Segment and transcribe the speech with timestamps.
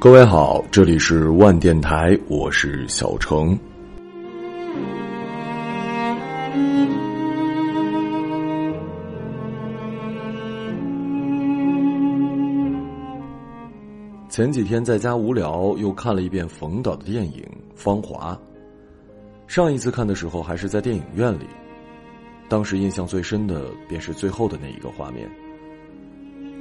[0.00, 3.58] 各位好，这里是万电台，我是小程。
[14.28, 17.42] 前几天在家无聊，又看了一遍冯导的电影
[17.74, 18.34] 《芳华》。
[19.48, 21.46] 上一次看的时候还是在电影院里，
[22.48, 25.28] 当时印象最深的便是最后的那一个画面。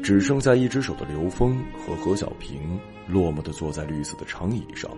[0.08, 2.80] 只剩下一只手的刘峰和何小平，
[3.10, 4.90] 落寞的坐在绿色的长椅上，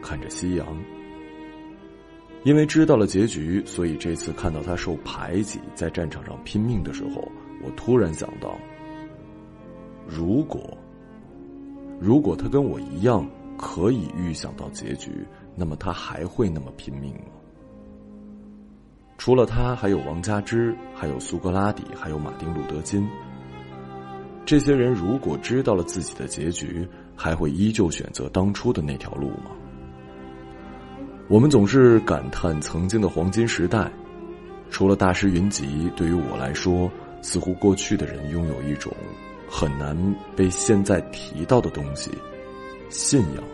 [0.00, 0.66] 看着夕阳。
[2.44, 7.30] 因为知道了结局，所以这次看到他受排挤，在战场上拼命的时候，
[7.62, 8.58] 我突然想到：
[10.06, 10.74] 如果，
[12.00, 13.28] 如果他跟我一样
[13.58, 17.32] 可以预想到结局，那么他还会那么拼命吗？
[19.18, 23.06] 除了他，还有王佳芝，还有苏格拉底，还有马丁·路德·金。
[24.48, 29.50] 这些人如果知道了自己的结局，还会依旧选择当初的那条路吗？
[31.28, 33.92] 我们总是感叹曾经的黄金时代，
[34.70, 38.90] 除了大师云集，对于我来说，似乎过去的人拥有一种
[39.46, 39.94] 很难
[40.34, 42.10] 被现在提到的东西——
[42.88, 43.44] 信仰。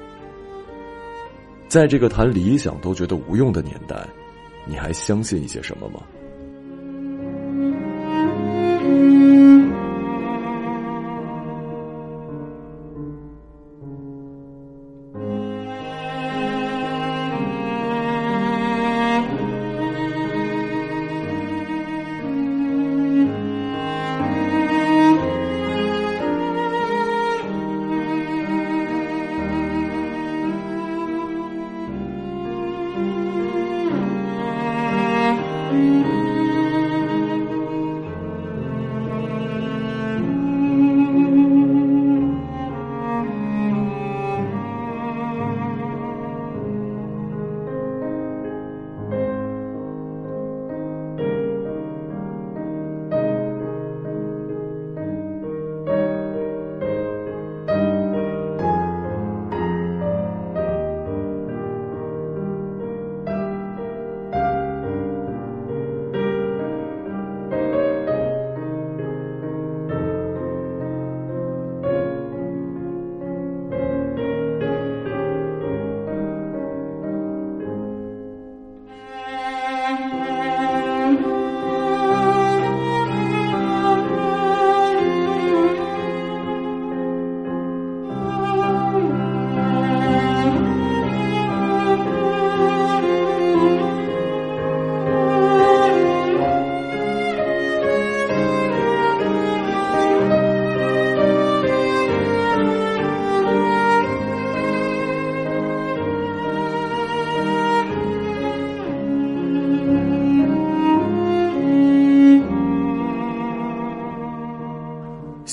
[1.67, 4.06] 在这个谈理想都觉得无用的年代，
[4.65, 6.00] 你还相信一些什么吗？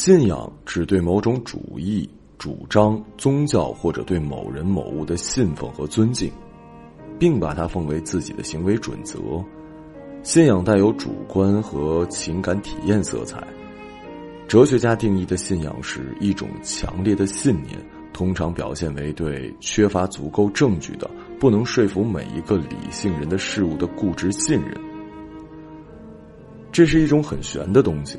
[0.03, 6.31] 信仰指对某种主义、主张、宗教或者对某人某物的信奉和尊敬，
[7.19, 9.19] 并把它奉为自己的行为准则。
[10.23, 13.45] 信仰带有主观和情感体验色彩。
[14.47, 17.77] 哲学家定义的信仰是一种强烈的信念，
[18.11, 21.07] 通常表现为对缺乏足够证据的、
[21.39, 24.73] 不能说服每一个理性人的事物的固执信任。
[26.71, 28.17] 这是一种很玄的东西。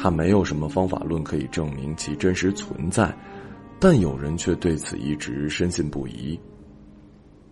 [0.00, 3.12] 他没有什么方法论可以证明其真实存在，
[3.80, 6.38] 但有人却对此一直深信不疑。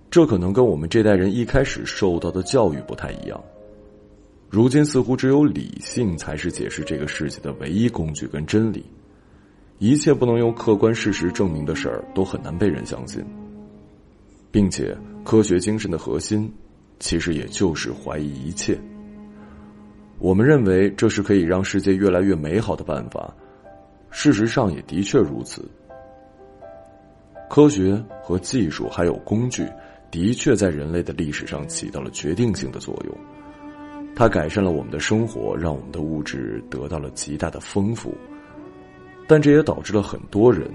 [0.08, 3.42] 这可能跟我们这代人一开始受到的教育不太一样。
[4.48, 8.86] 如今似乎只有理性才是解释这个世界的唯一工具跟真理，
[9.78, 13.22] 一切不能用客观事实证明的事儿都很难被人相信，
[14.52, 16.50] 并且科学精神的核心，
[17.00, 18.78] 其实也就是怀疑一切。
[20.18, 23.32] 我们认为这是可以让世界越来越美好的办法，
[24.10, 25.62] 事实上也的确如此。
[27.48, 29.66] 科学和技术还有工具，
[30.10, 33.16] 的确在人类的历史上起到了决定性的作用。
[34.16, 38.14] 它改善了我们的生活，让我们的物质得到了极大的丰富。
[39.28, 40.68] 但这也导致了很多人，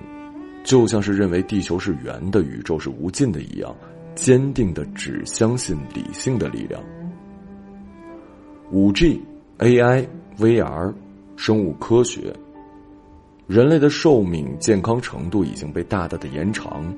[0.64, 3.76] 就像是认为地球是圆的、宇宙是无尽的一样，
[4.14, 6.80] 坚定的只相信理性的力量。
[8.72, 9.20] 五 G。
[9.62, 10.04] AI、
[10.40, 10.92] VR、
[11.36, 12.34] 生物科学，
[13.46, 16.92] 人类的寿命、健康程度已经被大大的延长，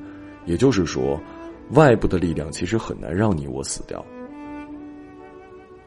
[0.46, 1.20] 也就是说，
[1.72, 4.02] 外部的力量其实很难让你我死掉。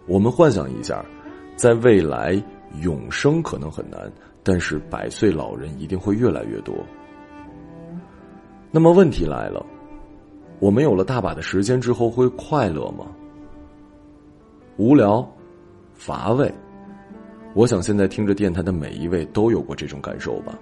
[0.07, 1.03] 我们幻想一下，
[1.57, 2.39] 在未来
[2.83, 4.13] 永生可能很难，
[4.43, 6.75] 但是百岁老人一定会越来越多。
[8.71, 9.65] 那么问题来了，
[10.61, 13.07] 我们有了大把的时间之后会快乐吗？
[14.77, 15.27] 无聊、
[15.95, 16.53] 乏味，
[17.57, 20.59] 我想现在听着电台的每一位都有过这种感受吧。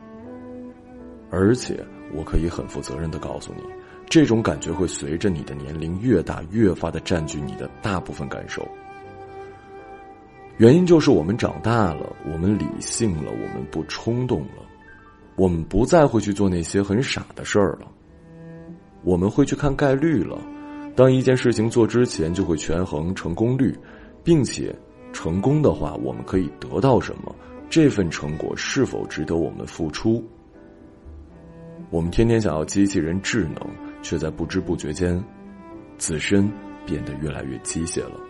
[1.29, 3.65] 而且，我可以很负责任的告诉你，
[4.09, 8.65] 这种感觉会随着你的年龄越大，越发的占据你的大部分感受。
[10.59, 14.63] 原因就是我们长大了，我们理性了，我们不冲动了，
[15.35, 17.91] 我们不再会去做那些很傻的事儿了。
[19.03, 20.41] 我们会去看概率了，
[20.95, 23.77] 当一件事情做之前就会权衡成功率，
[24.23, 24.73] 并且
[25.15, 27.35] 成功的话，我们可以得到什么？
[27.71, 30.23] 这份成果是否值得我们付出？
[31.91, 33.57] 我们天天想要机器人智能，
[34.03, 35.23] 却在不知不觉间，
[35.97, 36.51] 自身
[36.85, 38.21] 变得越来越机械了。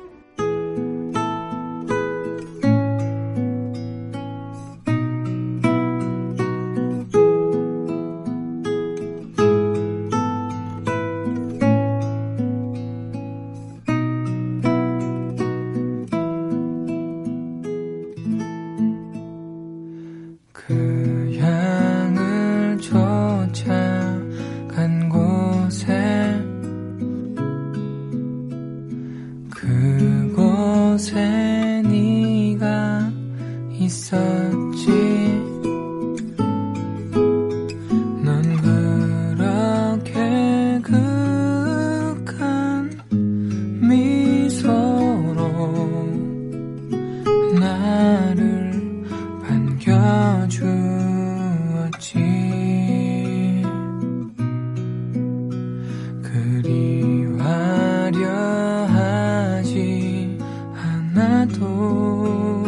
[61.15, 62.64] 나도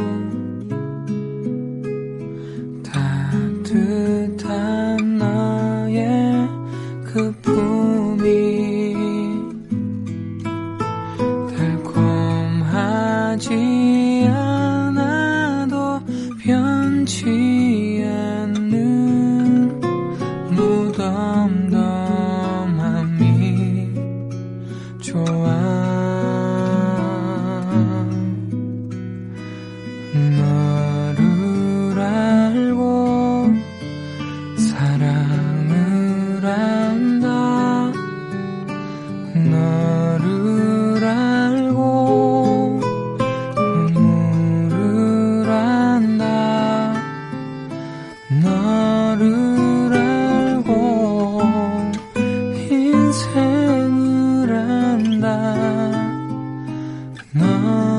[57.32, 57.95] 那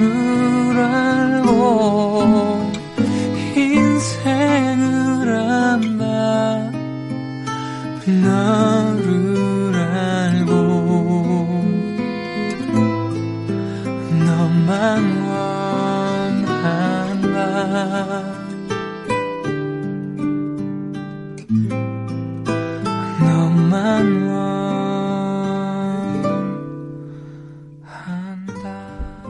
[0.00, 2.09] 줄 알고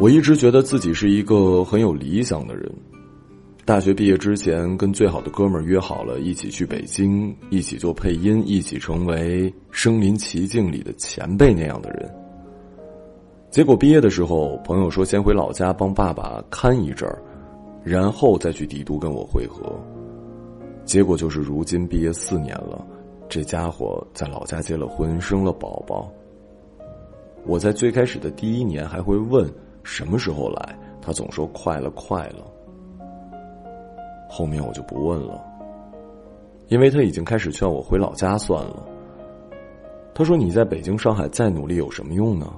[0.01, 2.73] 我一直觉得自己是一个很有理想的人。
[3.67, 12.11] 大学毕业之前，跟最好的哥们儿约好了一起去北京，一起做配音，一起成为《身临其境》里的前辈那样的人。
[13.51, 17.23] 结果毕业的时候，朋友说先回老家帮爸爸看一阵儿，
[17.85, 19.79] 然后再去帝都跟我会合。
[20.87, 22.87] 结果就是如今毕业四年了，
[23.29, 26.11] 这家伙在老家结了婚，生了宝宝。
[27.45, 29.47] 我在最开始的第一年还会问。
[29.83, 30.79] 什么时候来？
[31.03, 32.45] 他总说快了，快了。
[34.29, 35.43] 后面我就不问了，
[36.69, 38.87] 因为他已经开始劝我回老家算了。
[40.15, 42.53] 他说：“你在北京、上海再努力有什么用呢？”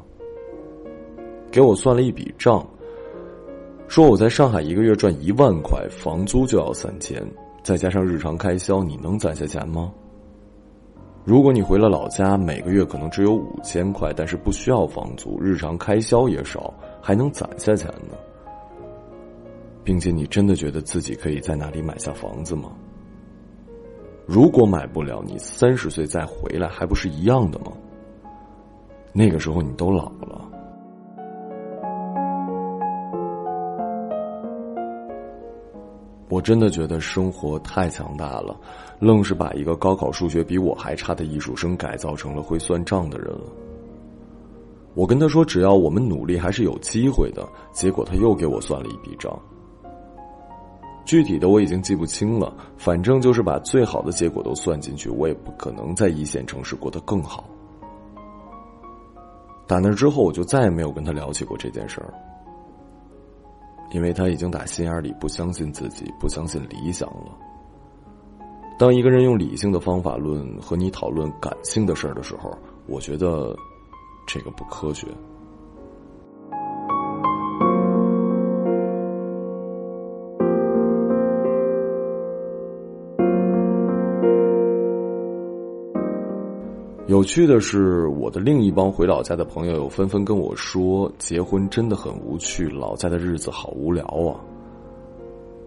[1.52, 2.67] 给我算了一笔账，
[3.87, 7.23] 说我在上海一个月赚一万块，房租就要三千，
[7.62, 9.93] 再加上日常开销，你能攒下钱吗？
[11.25, 18.17] 如果你回了老家，每个月可能只有五千块，但是不需要房租，日常开销也少，还能攒下钱呢。
[19.85, 22.71] 并且你真的觉得自己可以在那里买下房子吗？
[24.25, 27.73] 如果买不了，你三十岁再回来，还不是一样的吗？
[29.13, 30.49] 那个时候你都老了。
[36.29, 38.57] 我真的觉得生活太强大了，
[39.01, 43.51] 愣是把一个高考数学比我还差的艺术生改造成了会算账的人了。
[44.95, 47.49] 我跟他说，只要我们努力，还是有机会的。
[47.73, 49.37] 结果他又给我算了一笔账，
[51.05, 57.45] 具体的我已经记不清了，反正就是把最好的结果都算进去，我也不可能在一线城市过得更好。
[59.67, 62.13] 打那之后，我就再也没有跟他聊起过这件事儿。
[63.93, 67.37] 因为他已经打心眼里不相信自己，不相信理想了。
[68.79, 72.51] 当一个人用理性的方法论和你讨论感性的事儿的时候，
[72.87, 73.55] 我觉得
[74.26, 75.07] 这个不科学。
[87.09, 94.41] 有趣的是，我的另一帮回老家的朋友又纷纷跟我说，结婚真的很无趣，老家的日子好无聊啊。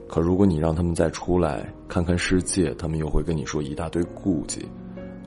[0.08, 4.68] 可如果你让他们再出来看看世界，他们又会跟你说一大堆顾忌。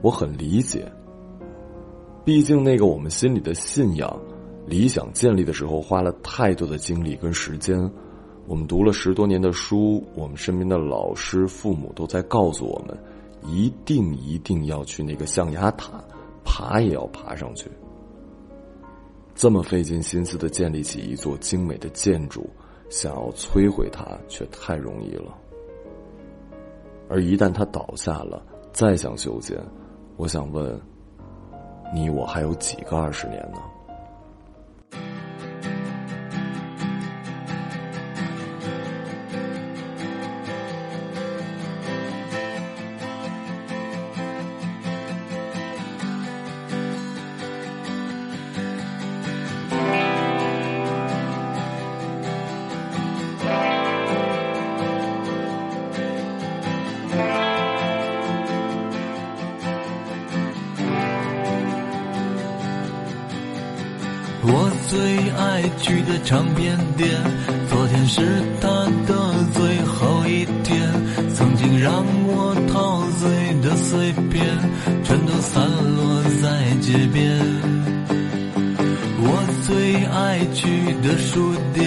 [0.02, 0.90] 我很理解，
[2.28, 4.20] 毕竟那个我们心里的信仰、
[4.66, 7.90] 理想建立的时候，花了太多的精力跟时间。
[8.46, 12.94] 我们读了十多年的书，我们身边的老师、父母都在告诉我们。
[13.46, 16.04] 一定一定要去那个象牙塔，
[16.44, 17.70] 爬也要爬上去。
[19.34, 22.46] 这么费尽心思的建立起一座精美的建筑，
[22.90, 25.34] 想要摧毁它却太容易了。
[27.08, 29.58] 而一旦它倒下了，再想修建，
[30.18, 30.78] 我想问，
[31.92, 33.58] 你我还有几个二十年呢？
[69.06, 69.14] 的
[69.52, 70.78] 最后一天。
[71.34, 73.28] 曾经让我陶醉
[73.62, 74.44] 的碎片，
[75.04, 75.62] 全都散
[75.96, 77.38] 落在街边。
[79.20, 80.66] 我最爱去
[81.02, 81.86] 的书店，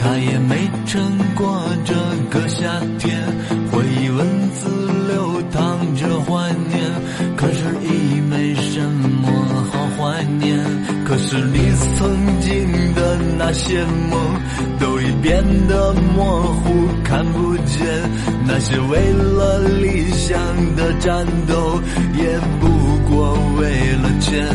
[0.00, 1.94] 它也没撑过这
[2.30, 3.20] 个夏天。
[3.72, 4.68] 回忆文字
[5.08, 6.78] 流淌着怀念，
[7.36, 9.28] 可是已没什么
[9.72, 10.58] 好怀念。
[11.04, 11.58] 可是你
[11.96, 14.18] 曾经的那些梦，
[14.78, 14.93] 都
[15.24, 17.80] 变得模糊，看不见。
[18.46, 20.38] 那些为了理想
[20.76, 21.80] 的战斗，
[22.12, 22.68] 也不
[23.08, 23.64] 过为
[24.02, 24.46] 了钱。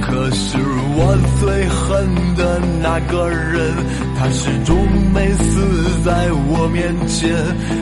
[0.00, 0.56] 可是
[0.94, 2.06] 我最恨
[2.36, 3.74] 的那个人，
[4.16, 4.76] 他始终
[5.12, 7.34] 没死在我面前。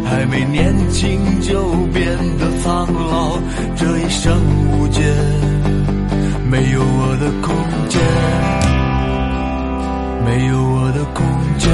[0.06, 1.62] 还没年轻就
[1.92, 3.38] 变得苍老，
[3.76, 4.34] 这一生
[4.72, 5.02] 无解。
[6.50, 7.54] 没有我的空
[7.90, 8.00] 间，
[10.24, 11.24] 没有我的空
[11.58, 11.70] 间，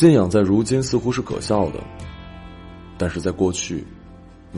[0.00, 1.84] 信仰在如今似乎是可笑的，
[2.96, 3.86] 但是在过去，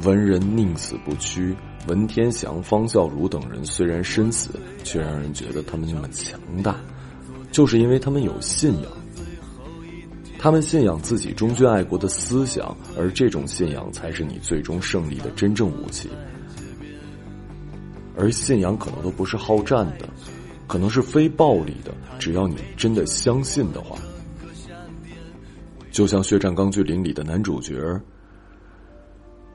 [0.04, 1.52] 文人宁死不屈，
[1.88, 4.50] 文天祥、方孝孺等人虽然身死，
[4.84, 6.76] 却让人觉得他们那么强大，
[7.50, 8.92] 就是因为他们有信仰。
[10.38, 16.08] 他们信仰自己忠君爱国的思想，而这种信仰才是你最终胜利的真正武器。
[18.16, 20.08] 而信仰可能都不是好战的，
[20.68, 23.98] 可能是非暴力的，只要你真的相信的话。
[25.92, 27.78] 就像《血战钢锯岭》里的男主角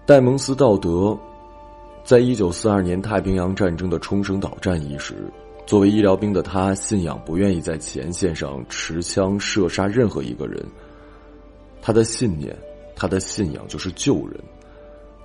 [0.06, 1.18] 戴蒙斯·道德，
[2.04, 5.16] 在一九四二年太平洋战争的冲绳岛战役时，
[5.66, 10.64] 作为医疗兵的他，信仰不愿意在前线上持枪射杀任何一个人。
[11.82, 12.56] 他的信念，
[12.96, 14.40] 他的信仰就是救人。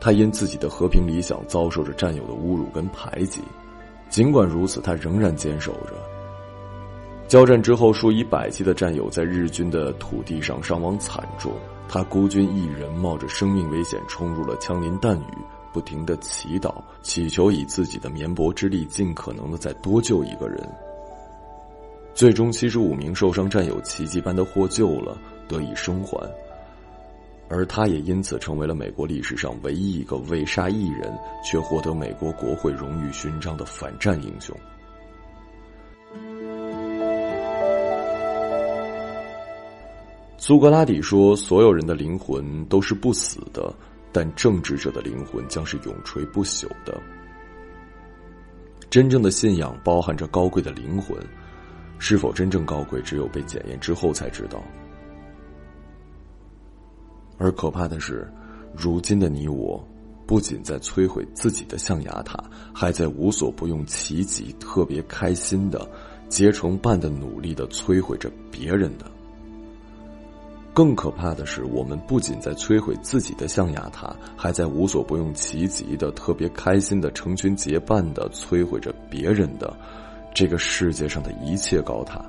[0.01, 3.43] 他因自己的和平理想遭受着战友的侮辱跟排挤，
[4.09, 6.22] 尽管如此，他仍然坚守着。
[7.33, 11.51] 交战之后，数以百计的战友在日军的土地上伤亡惨重，
[11.89, 15.39] 他孤军一人，冒着生命危险冲入了枪林弹雨，
[15.73, 20.63] 不停的祈祷，祈求以自己的绵薄之力，尽可能的再多救一个人。
[22.13, 25.17] 最终，七十五名受伤战友奇迹般的获救了，
[25.49, 26.31] 得以生还，
[27.49, 31.11] 而他也因此成为了美国历史上唯一一个未杀一人
[31.43, 34.55] 却获得美国国会荣誉勋章的反战英雄。
[40.45, 43.73] 苏格拉底说：“所有人的灵魂都是不死的，
[44.11, 47.01] 但政治者的灵魂将是永垂不朽的。
[48.91, 51.17] 真正的信仰包含着高贵的灵魂，
[52.01, 54.61] 是否真正高贵，只有被检验之后才知道。
[57.39, 58.29] 而可怕的是，
[58.77, 59.81] 如今的你我，
[60.27, 62.43] 不仅在摧毁自己的象牙塔，
[62.75, 65.89] 还在无所不用其极、特别开心的、
[66.29, 69.07] 结成伴的努力的摧毁着别人的。”
[70.75, 79.77] 更可怕的是，我们不仅在摧毁自己的象牙塔，还在无所不用其极的、特别开心的、成群结伴的摧毁着别人的
[80.33, 82.25] 这个世界上的一切高塔。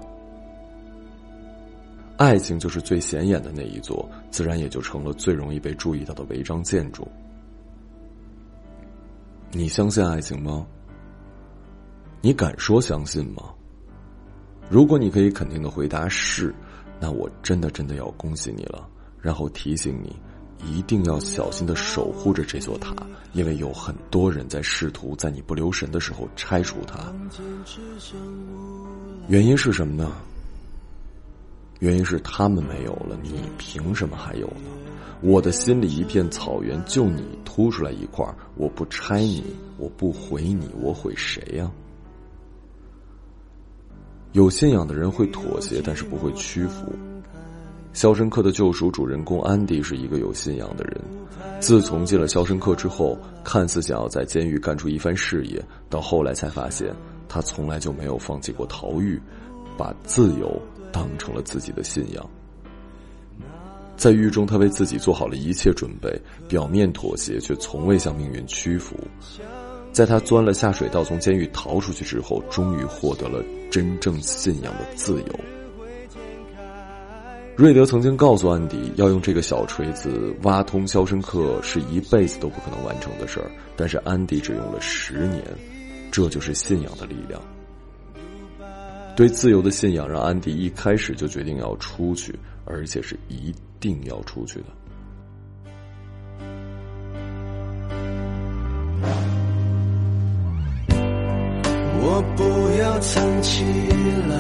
[2.18, 7.08] 爱情就是最显眼的那一座，自然也就成了最容易被注意到的违章建筑。
[9.52, 10.68] 你相信爱情吗？
[12.20, 13.54] 你敢说相信吗？
[14.70, 16.54] 如果你可以肯定的回答是。
[17.04, 18.88] 那我真的真的要恭喜你了，
[19.20, 20.16] 然后提醒你，
[20.66, 22.96] 一定要小心的守护着这座塔，
[23.34, 27.14] 因为有很多人在试图在你不留神的时候拆除它。
[29.28, 30.14] 原因是什么呢？
[31.80, 34.72] 原因是他们没有了，你凭什么还有呢？
[35.20, 39.44] 我的心里一片草原，就你凸出来一块我不拆你，
[39.78, 41.70] 我不毁你，我毁谁呀？
[44.34, 46.88] 有信仰的人会妥协，但是不会屈服。
[47.94, 51.00] 《肖申克的救赎》主人公安迪是一个有信仰的人。
[51.60, 56.92] 自从进了肖申克之后，看似想要在监狱干出一番事业，到后来才发现，
[57.30, 59.22] 他从来就没有放弃过逃狱，
[59.78, 60.60] 把自由
[60.92, 62.30] 当成了自己的信仰。
[63.96, 66.12] 在狱中，他为自己做好了一切准备，
[66.50, 68.98] 表面妥协，却从未向命运屈服。
[69.94, 75.40] 在他钻了下水道，从监狱逃出去之后，终于获得了真正信仰的自由。
[77.56, 85.44] 瑞德曾经告诉安迪，要用这个小锤子挖通肖申克是一辈子都不可能完成的事儿，但是安迪只用了十年，
[86.12, 87.40] 这就是信仰的力量。
[89.16, 92.34] 对自由的信仰让安迪一开始就决定要出去，
[92.66, 94.66] 而且是一定要出去的。
[102.36, 102.44] 不
[102.80, 103.64] 要藏起
[104.30, 104.36] 来，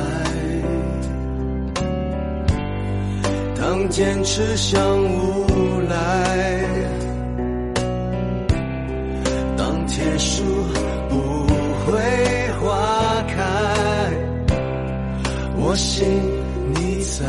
[3.55, 5.45] 当坚持像无
[5.89, 5.95] 赖，
[9.55, 10.43] 当铁树
[11.09, 11.15] 不
[11.85, 11.91] 会
[12.59, 13.35] 花开，
[15.55, 16.05] 我心
[16.73, 17.25] 你在，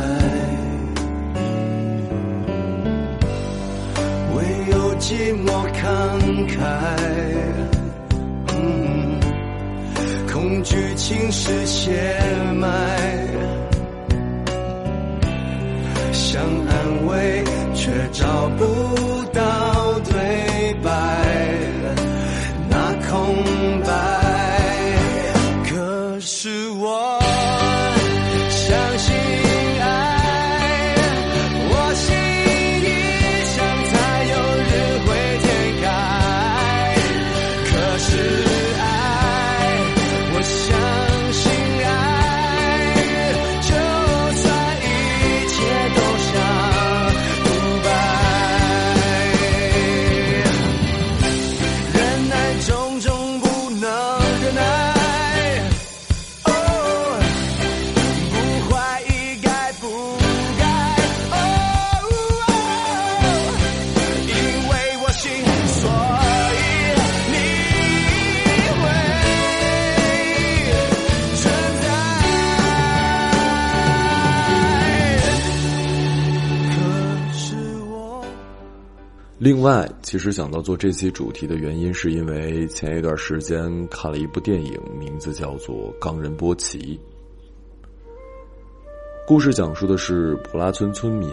[4.35, 4.37] 唯
[4.71, 5.83] 有寂寞慷
[6.47, 6.57] 慨，
[10.75, 12.19] 恐惧侵蚀血
[12.59, 12.67] 脉，
[16.11, 19.04] 想安慰却找不到
[79.45, 86.97] 另外，其实想到做这期主题的原因，是因为前一段时间看了一部电影，名字叫做《冈仁波齐》。
[89.27, 91.29] 故事讲述的是普拉村村民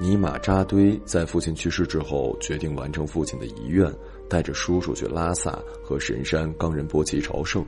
[0.00, 3.94] 尼玛扎堆在父亲去世之后，决定完成父亲的遗愿，
[4.30, 7.62] 带着叔叔去拉萨和神山冈仁波齐朝圣。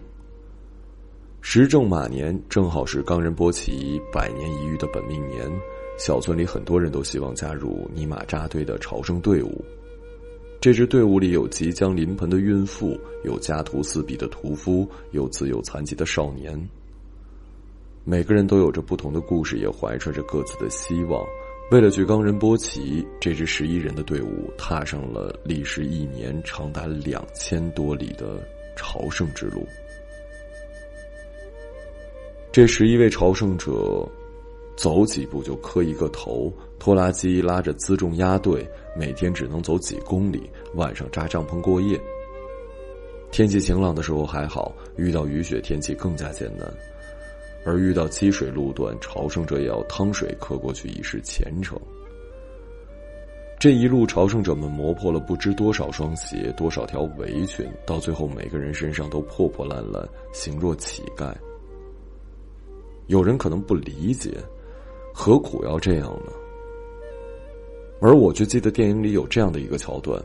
[1.43, 5.47] 时正马年，正好是冈仁波齐百年一遇的本命年。
[5.97, 9.65] 小村里很多人都希望加入尼玛扎堆的朝圣队伍。
[10.61, 16.59] 这支队伍里有即将临盆的孕妇，有家徒四壁的屠夫，有自幼残疾的少年。
[18.03, 21.25] 每个人都有着不同的故事，也怀揣着各自的希望。
[21.71, 28.43] 为了去冈仁波齐，这支十一人的队伍踏上了历时一年、长达两千多里的
[28.75, 29.67] 朝圣之路。
[32.51, 34.07] 这十一位朝圣者。
[34.77, 42.01] 走几步就磕一个头，拖拉机拉着辎重压队，每天只能走几公里，晚上扎帐篷过夜。
[43.31, 46.73] 天气晴朗的时候还好，遇到雨雪天气更加艰难，
[47.65, 51.81] 而遇到积水路段，朝圣者也要趟水磕过去以示虔诚。
[53.59, 61.33] 这一路，朝圣者们磨破了不知多少双鞋，多少条围裙，到最后每个人身上都破破烂烂，形若乞丐。
[63.07, 64.37] 有人可能不理解。
[65.17, 66.33] 何苦要这样呢？
[68.01, 70.21] 而我却记得电影里有这样的一个桥段：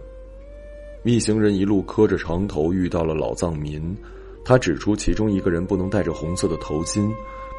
[1.03, 3.95] 一行人一路磕着长头，遇到了老藏民，
[4.43, 7.09] 他指出其中一个人不能戴着红色的头巾，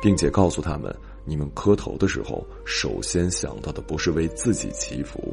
[0.02, 5.32] 并且告诉他们：你们磕头的时候，首先想到的不是为自己祈福，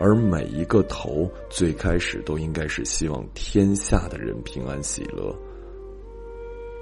[0.00, 5.34] 而每一个头最开始都应该是希望天下的人平安喜乐。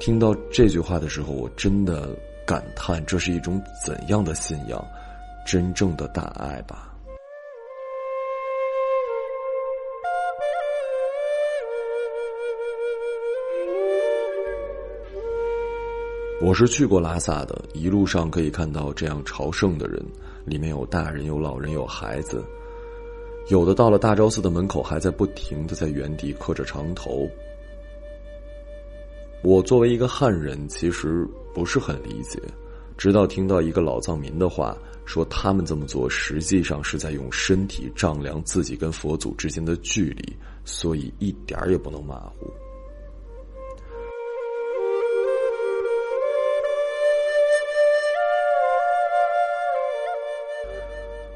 [0.00, 2.18] 听到这句话的时候，我真的。
[2.50, 4.84] 感叹这是一种怎样的信仰，
[5.46, 6.92] 真正的大爱吧。
[16.42, 20.04] 我是去过拉萨的，一路上可以看到这样朝圣的人，
[20.44, 22.44] 里面有大人，有老人，有孩子，
[23.46, 27.30] 有的到了大昭寺的门口，还在不停的在原地磕着长头。
[29.42, 32.38] 我作为一个汉人，其实不是很理解，
[32.98, 34.76] 直到听到一个老藏民的话，
[35.06, 42.52] 说他们这么做实际上是在用身体丈量自己跟佛祖之间的距离，所以一点儿也不能马虎。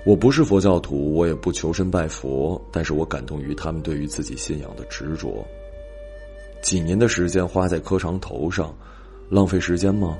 [0.04, 5.42] 我不是佛教徒，我也不求神拜佛，但是我感动于他们对于自己信仰的执着。
[6.64, 8.74] 几年的时间花在磕长头上，
[9.28, 10.18] 浪费时间吗？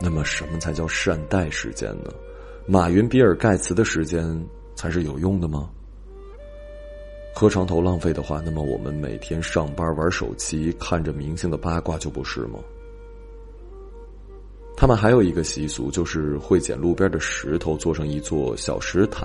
[0.00, 2.12] 那么什么才叫善待时间呢？
[2.66, 4.44] 马云、比尔盖茨的时间
[4.74, 5.70] 才是有用的吗？
[7.32, 12.58] 磕长头浪费的话，那么我们每天上班玩手机，看着明星的八卦就不是吗？
[14.76, 19.24] 他们还有一个习俗，就是会捡路边的石头做成一座小石塔，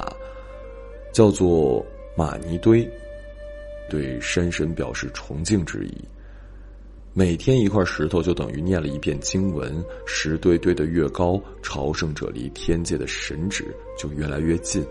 [1.11, 1.83] 叫做
[2.15, 2.87] 玛尼堆。
[3.89, 6.07] 对山神表示崇敬之意。
[7.11, 14.85] 每天一块石头就等于念了一遍经文，石堆堆的越高，朝圣者离天界的神旨就越来越近。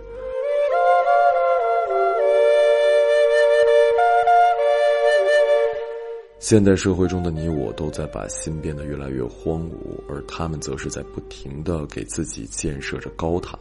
[6.40, 13.58] 现代社会中的你我，都在把心变得越来越荒芜，而他们则是在不停的给自己建设着高塔。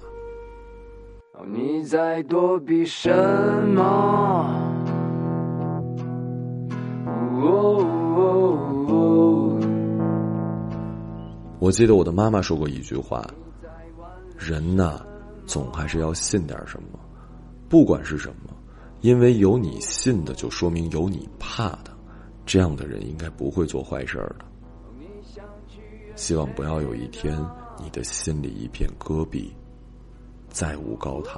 [1.45, 3.13] 你在躲避什
[3.67, 4.66] 么？
[11.67, 13.27] 我记得我的妈妈说过一句话
[14.39, 15.01] ：“人呐，
[15.45, 16.97] 总还是要信点什么，
[17.67, 18.53] 不管是什么，
[19.01, 21.91] 因为有你信的，就说明有你怕的。
[22.45, 24.45] 这样的人应该不会做坏事儿的。
[26.15, 27.37] 希望不要有一天，
[27.83, 29.53] 你的心里一片戈壁，
[30.47, 31.37] 再无高塔。”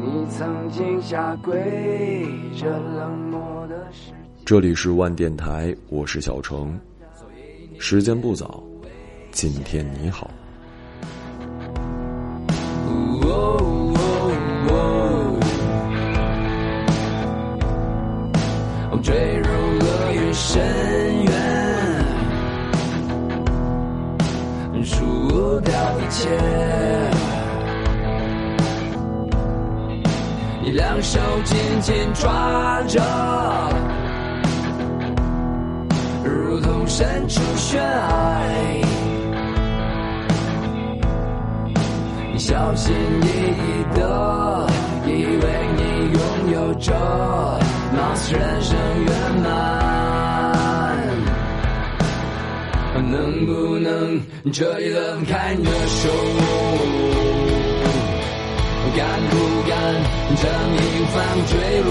[0.00, 2.24] 你曾经下跪
[2.56, 4.12] 这冷漠的世
[4.52, 6.78] 这里是万电台，我是小程。
[7.78, 8.62] 时间不早，
[9.30, 10.30] 今天你好。
[19.02, 19.48] 坠入
[19.80, 20.62] 厄运深
[21.24, 21.32] 渊，
[24.84, 26.28] 输掉一切。
[30.62, 33.81] 你两手紧紧抓着。
[37.02, 38.78] 如同身处悬崖，
[42.38, 43.60] 小心翼翼
[43.96, 44.00] 的
[45.06, 45.44] 以为
[45.76, 45.80] 你
[46.12, 46.20] 拥
[46.52, 46.92] 有着
[47.92, 49.10] 貌似人生圆
[49.42, 49.46] 满，
[53.10, 56.08] 能不能这一轮开你的手？
[58.94, 59.36] 敢不
[59.68, 59.72] 敢
[60.36, 60.42] 这
[60.76, 61.16] 一方
[61.48, 61.90] 坠落？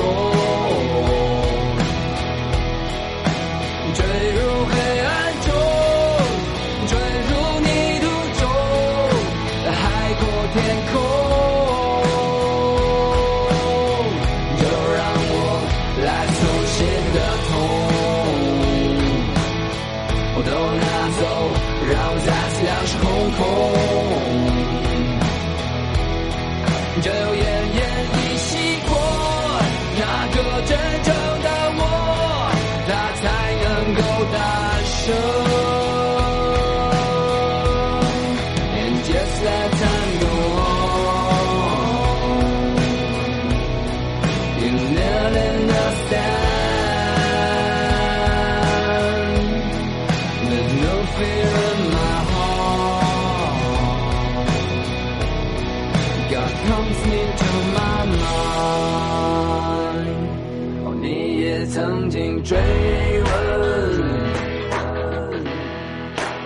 [61.01, 63.31] 你也曾经追问，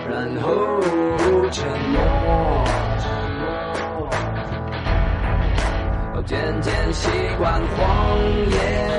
[0.08, 0.48] 然后
[1.50, 1.96] 沉默，
[6.26, 8.18] 渐渐习惯谎
[8.50, 8.95] 言，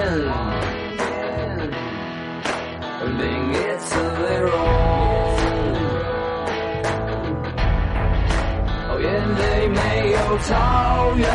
[10.40, 11.28] 草原。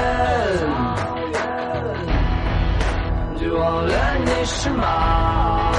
[3.55, 5.71] 忘了你是马，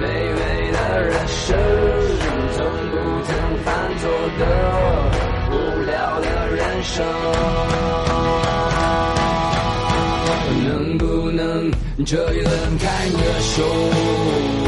[0.00, 1.58] 卑微的人生，
[2.52, 4.02] 从不曾犯错
[4.38, 4.40] 的
[5.50, 5.52] 无
[5.84, 7.04] 聊的人生，
[10.64, 11.70] 能不能
[12.06, 14.63] 这一轮开你的手？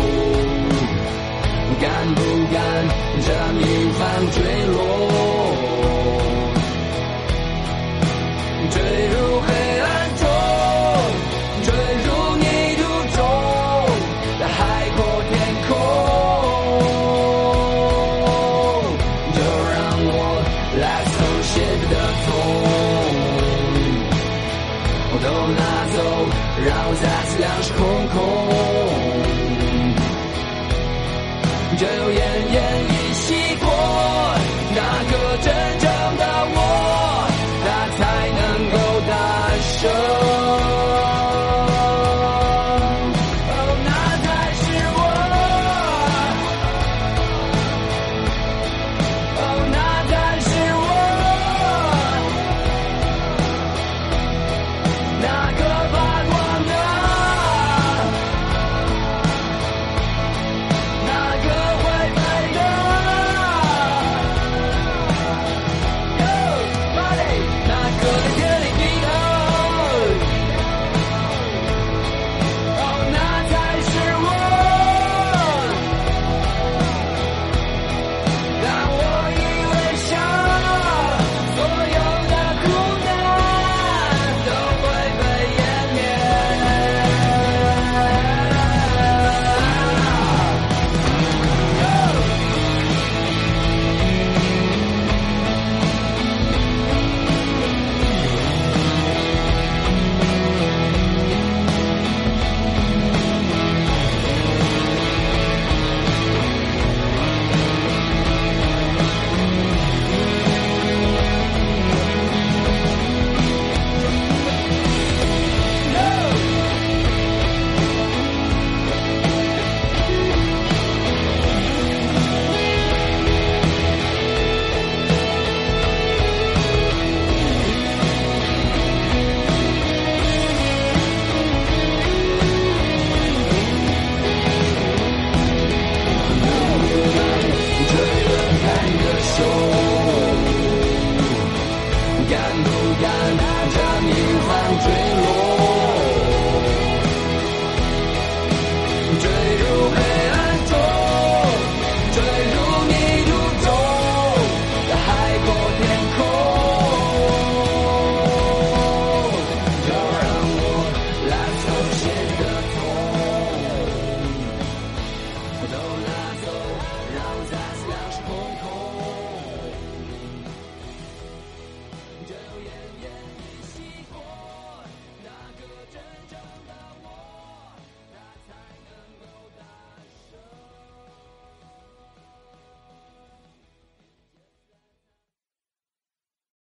[1.80, 2.20] 敢不
[2.52, 2.88] 敢
[3.20, 3.28] 这
[3.60, 5.85] 一方坠落？